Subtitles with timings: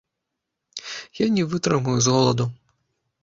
[1.19, 2.45] Я не вытрымаю з голаду.